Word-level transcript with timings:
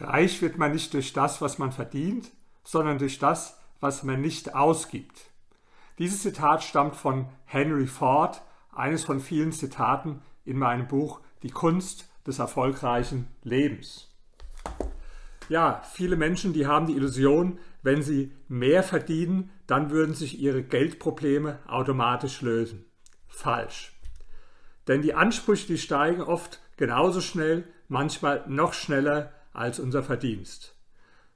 Reich 0.00 0.42
wird 0.42 0.58
man 0.58 0.72
nicht 0.72 0.92
durch 0.94 1.12
das, 1.12 1.40
was 1.40 1.58
man 1.58 1.72
verdient, 1.72 2.30
sondern 2.64 2.98
durch 2.98 3.18
das, 3.18 3.58
was 3.80 4.02
man 4.02 4.20
nicht 4.20 4.54
ausgibt. 4.54 5.30
Dieses 5.98 6.22
Zitat 6.22 6.64
stammt 6.64 6.96
von 6.96 7.26
Henry 7.44 7.86
Ford, 7.86 8.42
eines 8.72 9.04
von 9.04 9.20
vielen 9.20 9.52
Zitaten 9.52 10.22
in 10.44 10.58
meinem 10.58 10.88
Buch 10.88 11.20
Die 11.42 11.50
Kunst 11.50 12.08
des 12.26 12.38
erfolgreichen 12.38 13.28
Lebens. 13.42 14.10
Ja, 15.48 15.82
viele 15.92 16.16
Menschen, 16.16 16.52
die 16.52 16.66
haben 16.66 16.86
die 16.86 16.96
Illusion, 16.96 17.58
wenn 17.82 18.02
sie 18.02 18.32
mehr 18.48 18.82
verdienen, 18.82 19.50
dann 19.66 19.90
würden 19.90 20.14
sich 20.14 20.40
ihre 20.40 20.62
Geldprobleme 20.62 21.58
automatisch 21.66 22.40
lösen. 22.40 22.86
Falsch. 23.28 23.92
Denn 24.88 25.02
die 25.02 25.14
Ansprüche, 25.14 25.66
die 25.66 25.78
steigen 25.78 26.22
oft 26.22 26.60
genauso 26.76 27.20
schnell, 27.20 27.64
manchmal 27.88 28.44
noch 28.48 28.72
schneller 28.72 29.32
als 29.54 29.80
unser 29.80 30.02
Verdienst. 30.02 30.76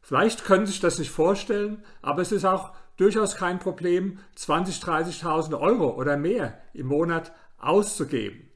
Vielleicht 0.02 0.44
können 0.44 0.66
Sie 0.66 0.72
sich 0.72 0.80
das 0.80 0.98
nicht 0.98 1.10
vorstellen, 1.10 1.82
aber 2.02 2.20
es 2.20 2.32
ist 2.32 2.44
auch 2.44 2.74
durchaus 2.96 3.36
kein 3.36 3.58
Problem, 3.58 4.18
20.000, 4.36 5.22
30.000 5.22 5.58
Euro 5.58 5.94
oder 5.94 6.18
mehr 6.18 6.60
im 6.74 6.88
Monat 6.88 7.32
auszugeben. 7.56 8.50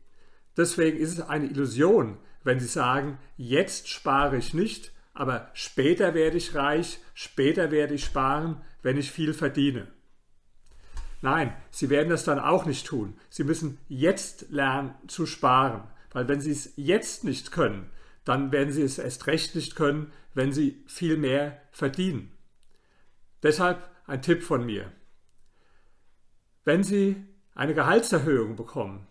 Deswegen 0.57 0.99
ist 0.99 1.19
es 1.19 1.21
eine 1.29 1.47
Illusion, 1.47 2.19
wenn 2.45 2.61
Sie 2.61 2.67
sagen, 2.67 3.19
jetzt 3.37 3.89
spare 3.89 4.37
ich 4.37 4.53
nicht, 4.53 4.93
aber 5.15 5.51
später 5.55 6.15
werde 6.15 6.37
ich 6.37 6.55
reich, 6.55 6.99
später 7.15 7.71
werde 7.71 7.95
ich 7.95 8.05
sparen, 8.05 8.61
wenn 8.83 8.97
ich 8.97 9.11
viel 9.11 9.33
verdiene. 9.33 9.89
Nein, 11.21 11.55
Sie 11.71 11.89
werden 11.89 12.09
das 12.09 12.25
dann 12.25 12.41
auch 12.41 12.67
nicht 12.67 12.87
tun. 12.87 13.15
Sie 13.31 13.45
müssen 13.45 13.79
jetzt 13.89 14.51
lernen 14.51 14.95
zu 15.07 15.25
sparen, 15.25 15.85
weil 16.11 16.27
wenn 16.29 16.41
Sie 16.41 16.51
es 16.51 16.73
jetzt 16.77 17.23
nicht 17.23 17.53
können, 17.53 17.91
dann 18.25 18.53
werden 18.53 18.73
Sie 18.73 18.83
es 18.83 18.99
erst 18.99 19.27
recht 19.27 19.55
nicht 19.55 19.77
können, 19.77 20.13
wenn 20.35 20.53
Sie 20.53 20.83
viel 20.87 21.17
mehr 21.17 21.61
verdienen. 21.73 22.33
Deshalb 23.43 23.91
ein 24.07 24.23
Tipp 24.23 24.43
von 24.43 24.65
mir. 24.65 24.93
Wenn 26.65 26.83
Sie 26.85 27.17
eine 27.55 27.75
Gehaltserhöhung 27.75 28.57
bekommen, 28.57 29.07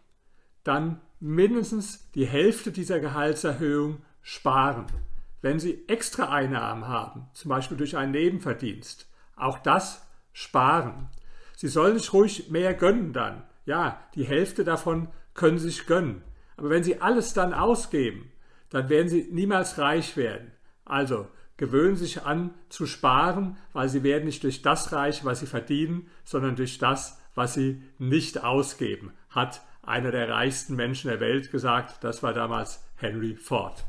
dann 0.64 1.02
mindestens 1.20 2.10
die 2.12 2.26
Hälfte 2.26 2.72
dieser 2.72 3.00
Gehaltserhöhung 3.00 4.02
sparen. 4.22 4.88
Wenn 5.42 5.60
Sie 5.60 5.88
extra 5.88 6.30
Einnahmen 6.30 6.88
haben, 6.88 7.28
zum 7.34 7.50
Beispiel 7.50 7.78
durch 7.78 7.98
einen 7.98 8.12
Nebenverdienst, 8.12 9.08
auch 9.36 9.60
das 9.60 10.08
sparen. 10.34 11.10
Sie 11.56 11.68
sollen 11.68 11.98
sich 11.98 12.14
ruhig 12.14 12.50
mehr 12.50 12.74
gönnen 12.74 13.12
dann. 13.14 13.44
Ja, 13.66 14.02
die 14.16 14.24
Hälfte 14.24 14.64
davon 14.64 15.10
können 15.34 15.60
Sie 15.60 15.70
sich 15.70 15.86
gönnen. 15.86 16.24
Aber 16.58 16.70
wenn 16.70 16.84
Sie 16.84 17.02
alles 17.02 17.34
dann 17.34 17.54
ausgeben, 17.54 18.32
dann 18.72 18.90
werden 18.90 19.10
Sie 19.10 19.28
niemals 19.32 19.78
reich 19.78 20.18
werden. 20.18 20.52
Also 20.84 21.28
gewöhnen 21.58 21.96
Sie 21.96 22.06
sich 22.06 22.24
an 22.24 22.56
zu 22.70 22.88
sparen, 22.88 23.58
weil 23.74 23.88
Sie 23.88 24.02
werden 24.02 24.26
nicht 24.26 24.44
durch 24.44 24.64
das 24.64 24.92
reich, 24.92 25.24
was 25.24 25.42
Sie 25.42 25.46
verdienen, 25.46 26.10
sondern 26.24 26.56
durch 26.56 26.80
das, 26.80 27.22
was 27.36 27.54
Sie 27.54 27.84
nicht 28.00 28.44
ausgeben, 28.44 29.14
hat 29.30 29.62
einer 29.84 30.12
der 30.12 30.30
reichsten 30.30 30.76
Menschen 30.76 31.10
der 31.10 31.20
Welt 31.20 31.52
gesagt. 31.52 32.04
Das 32.04 32.24
war 32.24 32.34
damals 32.34 32.84
Henry 32.96 33.36
Ford. 33.36 33.84